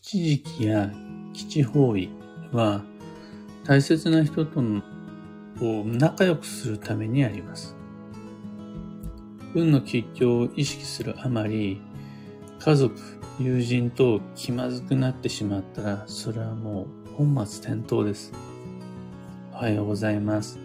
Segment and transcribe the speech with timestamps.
[0.00, 0.90] 吉時期や
[1.34, 2.08] 吉方位
[2.50, 2.82] は
[3.64, 4.82] 大切な人との
[5.60, 7.76] を仲良くするためにあります。
[9.54, 11.82] 運の吉祥を意識するあまり、
[12.58, 12.94] 家族、
[13.38, 18.32] 友人と気まずくなってしまったら、それはもう本末転倒です。
[19.52, 20.58] おはようございます。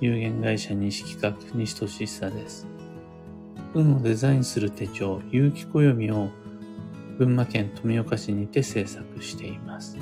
[0.00, 2.66] 有限会社西企画西俊久です。
[3.74, 6.30] 運をデザインする手帳、有機暦を
[7.20, 9.98] 群馬県富岡市にて制作しています。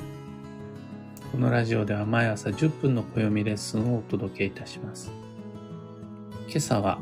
[1.33, 5.11] このラジオでは毎朝10分の暦レッスンをお届けいたします。
[6.47, 6.97] 今朝は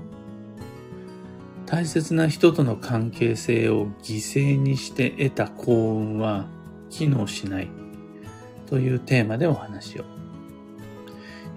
[1.67, 6.47] 大切な人との関係性を犠牲にして得た幸運は
[6.89, 7.67] 機能しない
[8.65, 10.03] というテーマでお話を。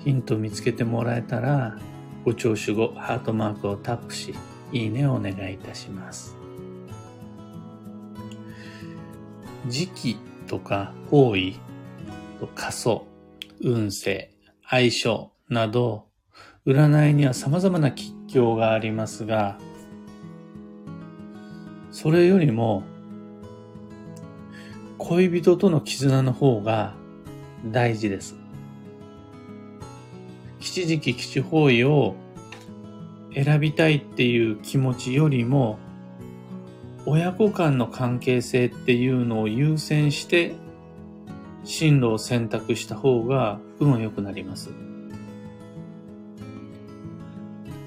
[0.00, 1.78] ヒントを見つけてもらえたら
[2.26, 4.34] ご聴取後ハートマークをタップし
[4.70, 6.39] いいねをお願いいたします。
[9.68, 11.58] 時期とか方位、
[12.54, 13.06] 仮想、
[13.62, 14.30] 運勢、
[14.68, 16.06] 相性など、
[16.66, 19.58] 占いには様々な吉祥がありますが、
[21.90, 22.84] それよりも、
[24.98, 26.94] 恋人との絆の方が
[27.66, 28.36] 大事です。
[30.60, 32.14] 吉時期吉方位を
[33.34, 35.78] 選びたいっていう気持ちよりも、
[37.06, 40.54] 親子間の関係性っていうのを優先して
[41.64, 44.70] 進路を選択した方が運は良くなります。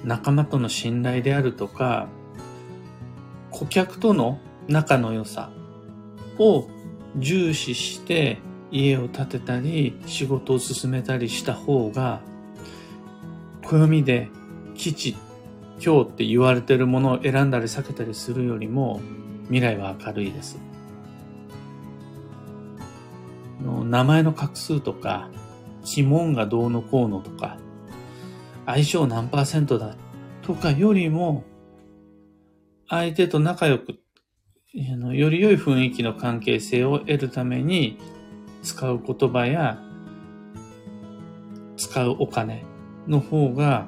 [0.04, 2.08] 仲間との信頼であるとか、
[3.50, 5.50] 顧客との仲の良さ
[6.38, 6.68] を
[7.16, 8.38] 重視して
[8.70, 12.20] 家を建てたり仕事を進めたりした方が
[13.62, 14.28] 暦で
[14.74, 15.16] 基地
[15.82, 19.00] 今日って言われてるものを選んだり避けたりするよりも
[19.44, 20.58] 未来は明るいです。
[23.60, 25.30] 名前の画数とか、
[25.96, 27.58] 鬼門がどうのこうのとか、
[28.66, 29.96] 相性何パーセントだ
[30.42, 31.44] とかよりも、
[32.88, 33.98] 相手と仲良く、
[34.72, 37.98] より良い雰囲気の関係性を得るために
[38.62, 39.78] 使う言葉や
[41.76, 42.64] 使うお金
[43.06, 43.86] の方が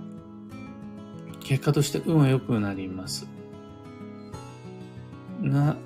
[1.46, 3.28] 結果として運は良くなります。
[5.40, 5.76] な、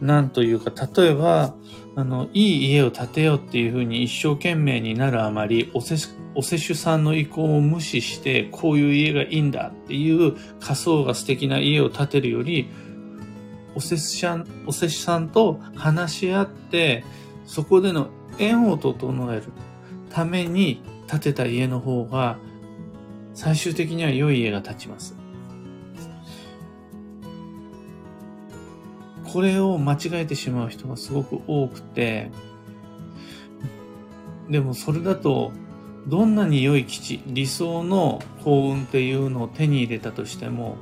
[0.00, 1.54] なんというか、例えば、
[1.96, 5.96] あの、いい家を建てようっていうふうに一生懸命になるあまり、おせ、
[6.36, 12.68] お世主さんの意向を無視して、こういう家がいいんだっていう仮想が素敵な家を建てるより、
[13.74, 17.04] おせさん、おせ主さんと話し合って、
[17.44, 18.08] そこでの
[18.38, 19.44] 縁を整える
[20.10, 22.38] ために建てた家の方が
[23.34, 25.16] 最終的には良い家が建ちます。
[29.32, 32.30] これを間違えてしまう人がすごく多くて、
[34.50, 35.52] でもそれだと、
[36.06, 40.76] どんなに良い基地、理想の幸運っていうのを手に入れたとしても、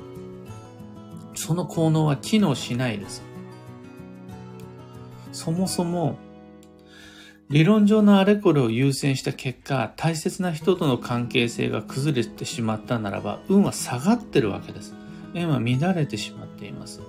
[1.35, 3.23] その効能は機能しないです。
[5.31, 6.17] そもそも
[7.51, 14.95] 理論上のあれこれを優先した結果、大切な人との関係性が崩れてしまったならば、運は下がってるわけです。
[15.33, 17.01] 縁は乱れてしまっています。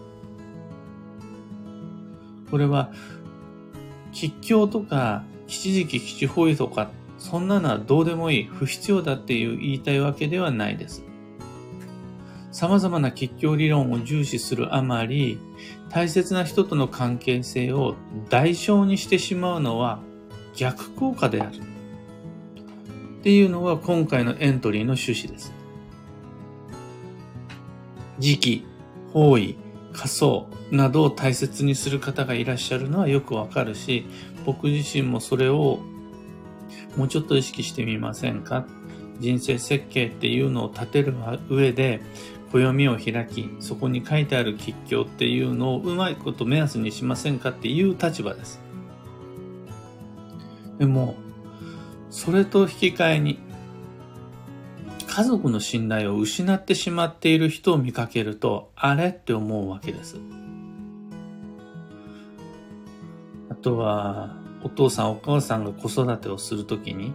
[2.50, 2.90] これは、
[4.10, 11.04] 吉祥とか、吉時期吉方位とか、そんなのはどうでもいい、不必要だっていう言いたいわけではないです。
[12.50, 15.38] 様々な吉祥理論を重視するあまり、
[15.88, 17.94] 大切な人との関係性を
[18.28, 20.00] 代償にしてしまうのは
[20.54, 21.56] 逆効果である。
[21.56, 25.52] っていうのが今回のエントリーの趣旨です。
[28.18, 28.64] 時期、
[29.12, 29.56] 方位、
[29.92, 34.06] 仮想などを大切にする方がいらっしゃるのはよくわかるし、
[34.44, 35.80] 僕自身もそれを
[36.96, 38.66] もうちょっと意識してみませんか？
[39.20, 41.14] 人生設計っていうのを立てる
[41.48, 42.00] 上で、
[42.50, 47.50] 暦を開き、そこに書いてある吉祥っていうのをうまいこと目安にしませんか？
[47.50, 48.60] っていう立場です。
[50.82, 51.14] でも、
[52.10, 53.38] それと引き換えに、
[55.06, 60.16] 家族の信頼を失ってしまっている人を見かけると、あれって思うわけです。
[63.48, 64.34] あとは、
[64.64, 67.12] お父さんお母さんが子育てをするときに、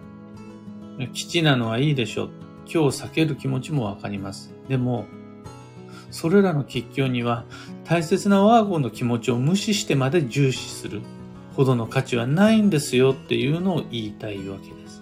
[1.11, 2.29] 基地なのはいいでしょう。
[2.73, 4.53] 今日避ける気持ちもわかります。
[4.69, 5.07] でも、
[6.09, 7.43] それらの吉祥には
[7.83, 11.01] 大切な我が子の気持ちを無視してまで重視する。
[11.57, 15.01] ほどの価値はないんですよっていうのを言いたいわけです。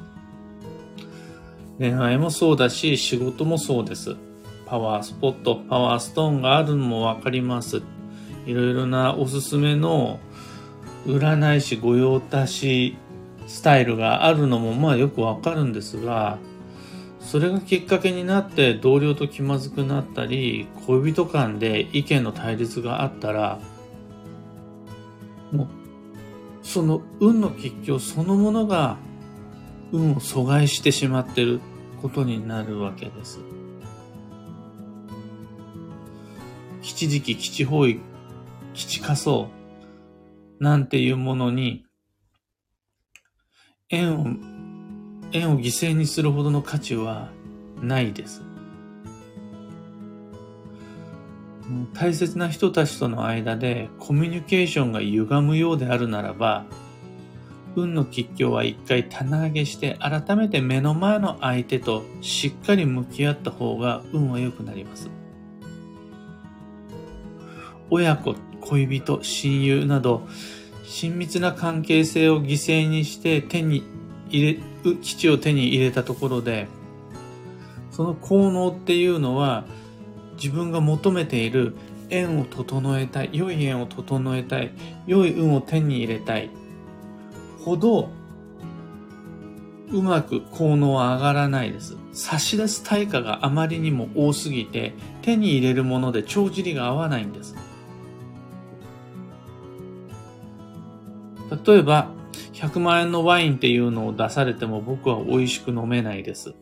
[1.78, 4.16] 恋愛もそうだし、仕事もそうです。
[4.66, 7.84] パワースポット、パワーストーンがあるのもわかります。
[8.46, 10.22] いろいろなおすすめの
[11.06, 12.96] 占い師御用達
[13.48, 16.38] スタイルがあるのもまあよくわかるんですが、
[17.20, 23.60] それがきっかけになって同僚と気まずくなったり、恋人間で意見の対立があったら、
[25.52, 25.68] もう、
[26.66, 28.98] その運の吉凶そのものが
[29.92, 31.62] 運を阻害してしまってる
[32.02, 33.40] ことになるわけです。
[36.82, 38.02] 吉時期、吉方位、
[38.74, 39.48] 吉仮想
[40.60, 41.86] なんていうものに
[43.90, 44.26] 縁を、
[45.32, 47.30] 縁を犠牲にするほどの価値は
[47.80, 48.42] ないです。
[51.94, 56.66] 大切な人たちとの間でコミュニケーションが歪むようであるならば、
[57.76, 65.10] 運の吉凶は一回棚上げして改めて目の前の相手としっかり向き合った方が運は良くなります。
[67.90, 70.28] 親子、恋人、親友など
[70.84, 73.84] 親密な関係性を犠牲にして手に
[74.30, 76.68] 入れ、基地を手に入れたところで、
[77.92, 79.66] その効能っていうのは
[80.36, 81.76] 自分が求めている
[82.10, 84.72] 縁を整えたい、良い縁を整えたい、
[85.08, 86.50] 良い運を手に入れたい、
[87.64, 88.10] ほど、
[89.92, 91.98] うまく効能は上がらないです。
[92.12, 97.56] 差し出す対価があまりにも多すぎて、手に入れるもので帳尻が合わないんです。
[101.66, 102.10] 例えば、
[102.54, 106.56] 100万円のワインっていうのを出されても僕は美味しく飲めないです。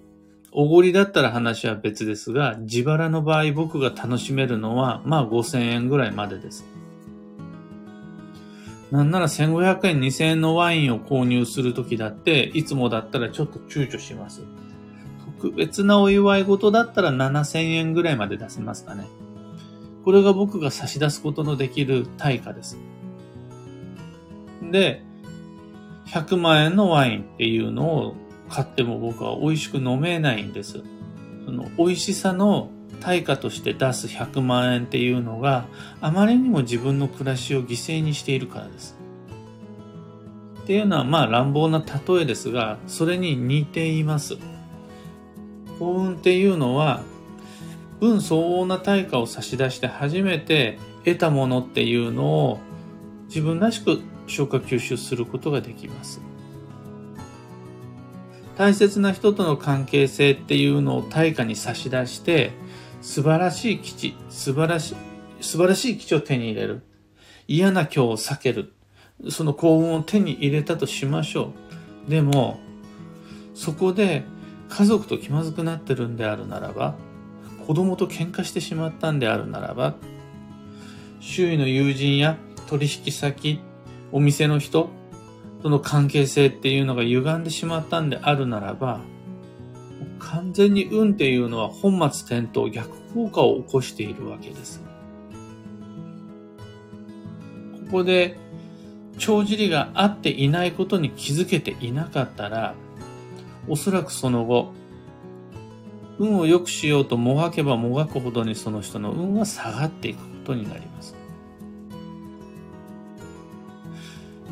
[0.56, 6.66] おごりだったら話は別ですが、自腹の場合僕が楽しめるのは、まあ5000円ぐらいまでです。
[8.92, 14.44] なんなら1500円、2000円のワインを購入するときだって、いつもだったらちょっと躊躇します。
[15.42, 19.08] 特別なお祝い事だったら7000円ぐらいまで出せますかね。
[20.06, 22.78] これが僕が差し出すことのできる対価です。
[24.62, 25.02] で、
[26.08, 28.16] 100万円のワインっていうのを
[28.54, 30.84] 買っても僕は美味しく飲めないんです。
[31.46, 32.70] その美味しさの
[33.02, 35.66] 対価として出す100万円っていうのが
[36.02, 38.96] あまりにも自分の暮らしを犠牲にしているからです。
[40.62, 44.38] っていうのはまあ乱暴な例えですが、それに似ています。
[45.80, 47.02] 幸運っていうのは、
[48.00, 52.60] 分相応な対価を差し出して初めて得たものっていうのを
[53.30, 56.22] 自分らしく消化吸収することができます。
[58.58, 62.52] 大切な人との関係性っていうのを対価に差し出して、
[63.02, 64.96] 素晴らしい基地、素晴らしい、
[65.42, 66.84] 素晴らしい基地を手に入れる。
[67.48, 68.74] 嫌な今日を避ける。
[69.30, 71.54] その幸運を手に入れたとしましょ
[72.08, 72.10] う。
[72.10, 72.60] でも、
[73.54, 74.24] そこで
[74.70, 76.96] 家族と気まずくなってるんであるならば、
[77.66, 79.96] 子供と喧嘩してしまったんであるならば、
[81.20, 83.60] 周囲の友人や取引先、
[84.12, 84.90] お店の人
[85.64, 89.00] との関係性っていうのが歪んでしまったんであるならば、
[90.20, 94.84] 完全に運っていうのは本末転倒、逆効果を起こしているわけです。
[97.86, 98.38] ここで、
[99.18, 102.76] 帳尻が合っていないことに気づけていなかったら、
[103.70, 104.74] おそらくその後、
[106.20, 111.23] 運を良くしようともがけばもがくほどにその人の運は下がっていくことになります。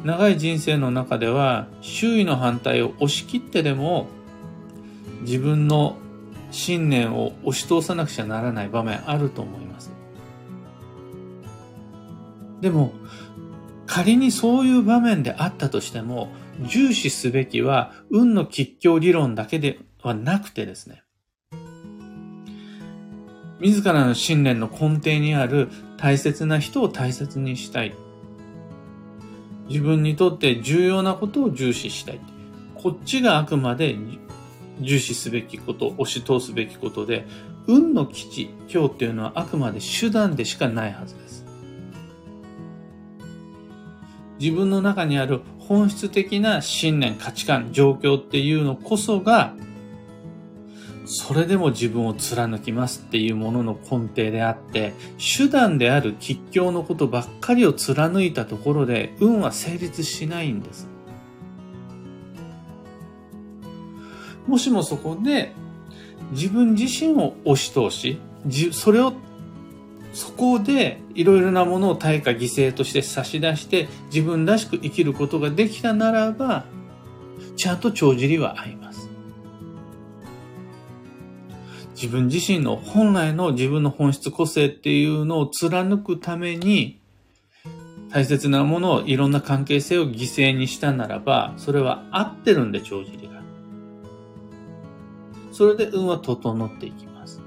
[0.04, 4.08] 長い人生の中では周囲の反対を押し切ってでも
[5.22, 5.98] 自分の
[6.50, 9.92] 信念を押し通さなくちゃならない場面あると思います。
[12.62, 12.94] でも
[13.88, 16.32] 仮にそういう場面であったとしても
[16.62, 21.04] 重視すべきは運の吉祥理論だけではなくてですね
[23.60, 27.96] 自らの信念の根底にある大切な人を大切にしたい
[29.72, 32.20] 自分にとって重要なことを重視したい。
[32.76, 33.96] こっちがあくまで
[34.82, 37.26] 重視すべきこと、押し通すべきことで、
[37.68, 41.46] 運の基地、今日っていうのはあくまで手段でしかないはずです。
[44.40, 49.54] 自分の中にある本質的な信念、価値観、状況っていうのこそが
[51.14, 60.88] それでも自分を貫きますっていうものの根底であって、手段である吉祥のことばっかりを貫いたところで、運は成立しないんです。
[64.48, 65.52] もしもそこで、
[66.32, 68.18] 自分自身を押し通し、
[68.72, 69.12] それを、
[70.14, 76.64] そこでいろいろなものを対価犠牲として差し出して、自分らしく生きることができたならば、
[77.58, 79.01] ちゃんと帳尻は合います。
[82.02, 87.00] 自分自身の本来の自分の本質個性っていうのを貫くために、
[88.10, 93.44] 大切なものをいろんな関係性を犠牲にしたならば、それは合ってるんで、帳尻が。
[95.52, 97.40] それで運は整っていきます。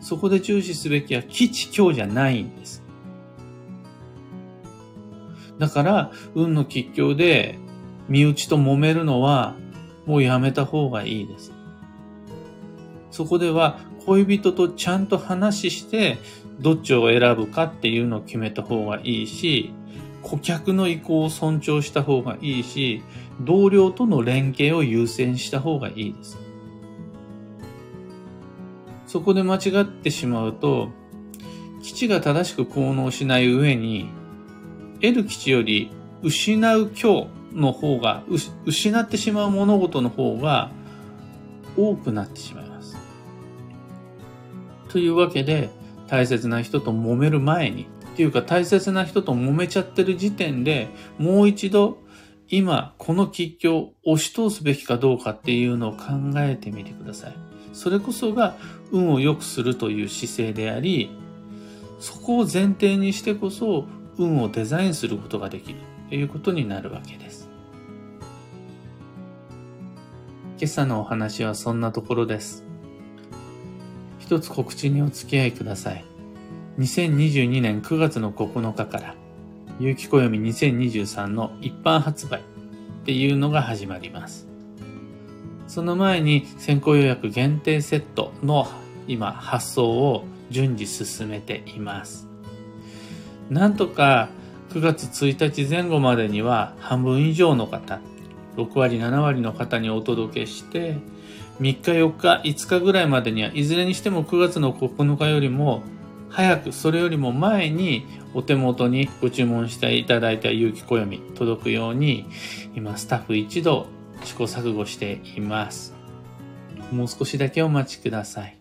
[0.00, 2.82] そこで重視すべきは基地強じゃないんです。
[5.58, 7.58] だから、運の吉凶で
[8.08, 9.56] 身内と揉めるのは
[10.06, 11.57] もうやめた方がいいです。
[13.18, 16.18] そこでは恋人とちゃんと話して
[16.60, 19.72] どっちを選ぶかっていうのを決めた方がいいし、
[20.22, 23.02] 顧客の意向を尊重した方がいいし、
[23.40, 26.38] 同僚との連携を優先した方がいいです。
[29.08, 30.90] そこで間違ってしまうと、
[31.82, 34.10] 基地が正しく効能しない上に、
[35.00, 35.90] 得る基地より
[36.22, 38.22] 失う今日の方が、
[38.64, 40.70] 失ってしまう物事の方が
[41.76, 42.67] 多くなってしまいます。
[44.88, 45.70] というわけで、
[46.08, 51.98] 大切な人と揉める前に、っていうか大切な人と揉めちゃってる時点でもう一度
[52.48, 56.06] 今この吉凶を押し通すべきかどうかっていうのを考
[56.38, 57.34] えてみてください。
[57.72, 58.56] それこそが
[58.90, 61.10] 運を良くするという姿勢であり、
[62.00, 65.78] そこを前提にしてこそ運をデザインすることができる
[66.08, 67.48] ということになるわけです。
[70.58, 72.67] 今朝のお話はそんなところです。
[74.28, 76.04] 一つ告知にお付き合いください。
[76.78, 79.14] 2022年9月の9日から、
[79.80, 82.42] 有機暦2023の一般発売っ
[83.06, 84.46] ていうのが始まります。
[85.66, 88.68] その前に先行予約限定セットの
[89.06, 92.28] 今発送を順次進めています。
[93.48, 94.28] なんとか
[94.74, 97.98] 9月1日前後までには半分以上の方、
[98.58, 100.98] 6割、7割の方にお届けして、
[101.60, 105.82] 3日、4日、5日ぐらいまでにはいずれにしても9月の9日よりも
[106.28, 112.26] 早く、それよりも前にお手元にご注文していただいた有機暦届くように、
[112.74, 113.86] 今スタッフ一同
[114.24, 115.94] 試行錯誤しています。
[116.92, 118.58] もう少しだけお待ちください。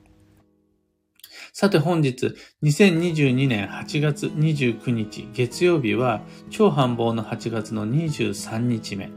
[1.53, 9.09] さて本日、2022年8月29日月曜日は超繁忙の8月の23日目。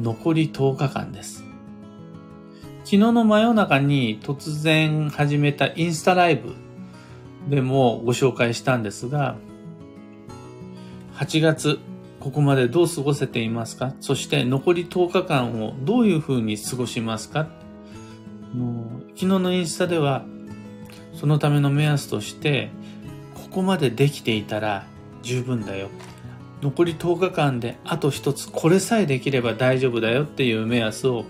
[0.00, 1.41] 残り10日間です。
[2.92, 6.52] 昨日の真夜中に突然始めたインスタライブ
[7.48, 9.36] でもご紹介したんですが、
[11.14, 11.78] 8月、
[12.20, 13.94] ここまでどう過ごせていますか？
[14.00, 17.48] そして残り10日間をどういうふうに過ごしますか？
[18.52, 20.26] もう昨日のインスタでは、
[21.14, 22.68] そのための目安として、
[23.32, 24.84] ここまでできていたら
[25.22, 25.88] 十分だよ。
[26.60, 31.24] 残り10日間であと一つこれさえできれば大丈夫だよっていう目安を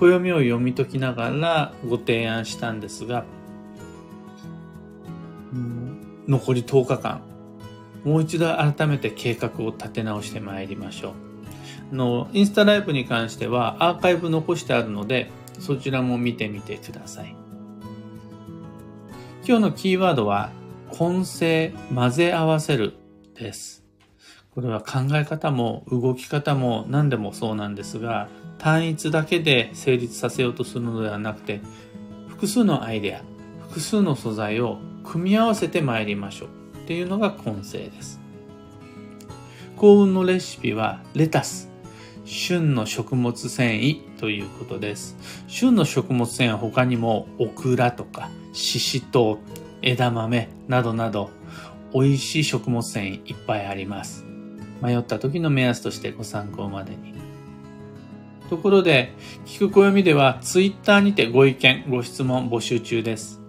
[0.00, 3.24] 暦を読み解きながらご提案したんですが、
[6.26, 7.22] 残り10日間、
[8.04, 11.14] もう一度改めて計画を立て直してまいりましょ
[11.92, 11.94] う。
[11.94, 17.36] の、インスタライブに関してはアーカイブ残してあるので、そちらも見てみてください。
[19.46, 20.50] 今日のキーワードは、
[20.88, 22.94] 混成、混ぜ合わせる
[23.34, 23.84] です。
[24.54, 28.28] これは考え方も動き方も何でもそうなんですが、
[28.60, 31.60] 単一だけで成立させようとするのではなくて、
[32.28, 33.22] 複数のアイデア、
[33.62, 36.48] 複数の素材を組み合わせて参りましょう
[36.78, 38.20] っていうのが混成です。
[39.76, 41.70] 幸運のレシピはレタス、
[42.26, 45.16] 旬の食物繊維ということです。
[45.48, 49.38] 旬の食物繊維は他にもオクラとかシシトウ、
[49.80, 51.30] 枝豆などなど
[51.94, 54.26] 美味しい食物繊維いっぱいあります。
[54.82, 57.19] 迷った時の目安としてご参考までに。
[58.50, 59.14] ところで、
[59.46, 63.40] 聞く暦では Twitter にてご意見、ご質問募集中です。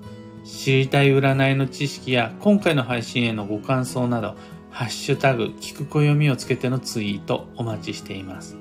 [0.46, 4.36] 知りたい占いの知識や今回の配信へのご感想など、
[4.70, 8.58] ハッシュタグ、聞く暦をつけてのツイートお待ちしています。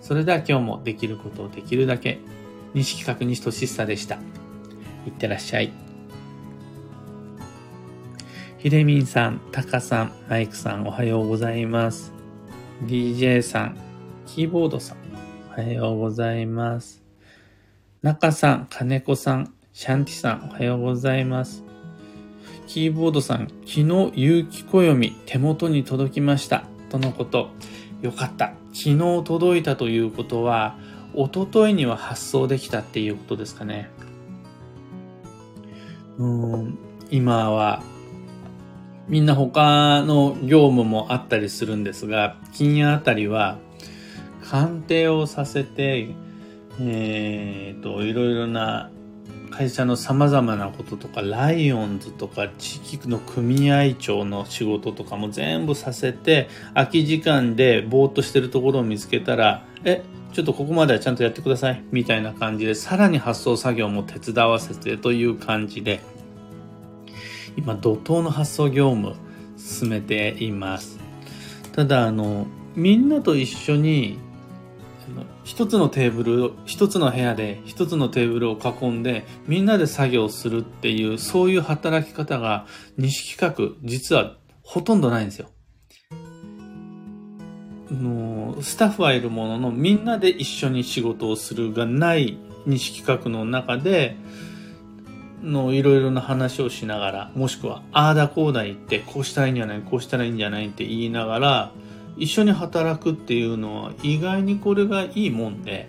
[0.00, 2.20] それでは今日もできることをできるだけ、
[2.72, 4.14] 西企画西俊久でした。
[5.06, 5.72] いってらっしゃい。
[8.56, 12.14] ひでみんさん、たかさん、マイクさん、おはようございます。
[12.86, 13.76] DJ さん、
[14.24, 15.05] キーボードさん、
[15.58, 17.02] おはようございます。
[18.02, 21.64] 中さん、金子さん、シャンティさん、おはようございます。
[22.66, 26.64] キーボードさん、昨日、有機暦手元に届きました。
[26.90, 27.48] とのこと。
[28.02, 28.52] よかった。
[28.74, 30.76] 昨日届いたということは、
[31.14, 33.88] おとといには発送できたっていうことですかね。
[36.18, 36.78] うん、
[37.10, 37.82] 今は
[39.08, 43.56] みんな他の業務もあったりするんですが、金夜あたりは
[44.50, 46.14] 鑑定をさせて、
[46.80, 48.90] えー、と、いろいろな
[49.50, 61.82] 会社の様々なこととか、ライオンズとか、地域の組合長の仕事とかも全部させて、空き時間でぼーっとしてるところを見つけたら、え、ちょっとここまではちゃんとやってください。
[61.90, 66.00] みたいな感じで、さらに発送作業も手伝わせてという感じで、
[67.56, 69.14] 今、怒涛の発送業務
[69.56, 71.00] 進めています。
[71.72, 74.18] ただ、あの、みんなと一緒に
[75.44, 85.48] 一つのテーブル、一つの部屋で一つのテーブルを囲んでみんなで作業するっていう、そういう働き方が西企画、実はほとんどないんですよ。
[87.90, 94.16] のスタッフはいるもののみんなで一緒に仕事をするがない西企画の中で
[95.42, 101.72] のいろいろな話をしながらもしくはああだこうだ言ってこうしたらいいんじゃないこうしたらいいんじゃないって言いながら
[102.16, 105.88] 一緒に働くっていうのは意外にこれがいいもんで、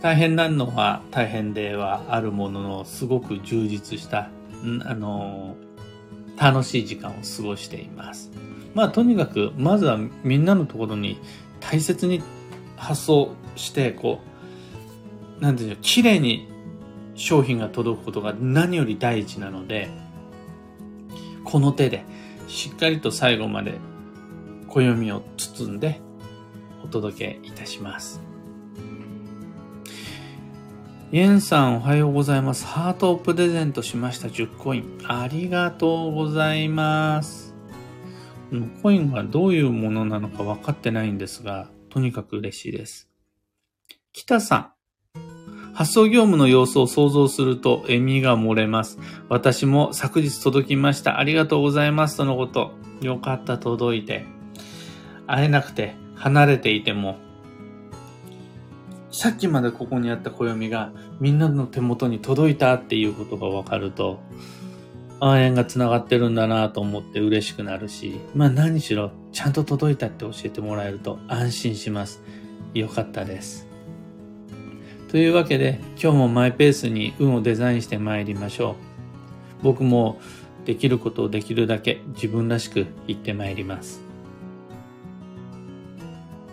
[0.00, 4.30] 大変なのは大変ではあるものの、すごく充実した、
[4.84, 5.56] あの、
[6.36, 8.30] 楽しい時間を過ごしています。
[8.74, 11.20] まあとにかく、まずはみんなのところに
[11.60, 12.22] 大切に
[12.76, 14.20] 発送して、こ
[15.40, 16.48] う、なんていうの、綺麗に
[17.14, 19.90] 商品が届くことが何より第一なので、
[21.44, 22.04] この手で
[22.48, 23.78] しっかりと最後まで
[24.74, 26.00] 暦を包んで
[26.82, 28.20] お届けいたします。
[31.12, 32.66] イエンさんおはようございます。
[32.66, 34.98] ハートをプレゼントしました10コイン。
[35.06, 37.54] ありがとうございます。
[38.50, 43.08] このコインがどういうものなのか分かってないんですが、とにかく嬉しいです。
[44.12, 44.70] 北さん。
[45.72, 48.98] 発送業務の様子を想像すると笑みが漏れます。
[49.28, 51.20] 私も昨日届きました。
[51.20, 52.72] ありがとうございますとのこと。
[53.00, 54.24] よかった、届いて。
[55.26, 57.16] 会えなくて離れていても、
[59.10, 60.90] さっきまでここにあった暦が
[61.20, 64.20] みんなの手元に届いたっていうことが分かると、
[65.20, 72.22] あ縁が繋がってるんだなと思って嬉しくなるし、まあ何しろちゃんと届いたって教えてもらえると安心します。
[72.74, 73.68] よかったです。
[75.08, 78.74] というわけで今日もマイペースに運をデザインして参りましょう。
[79.62, 80.18] 僕も
[80.64, 84.03] できることをできるだけ自分らしく言って参ります。